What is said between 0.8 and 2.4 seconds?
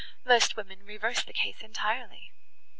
reverse the case entirely."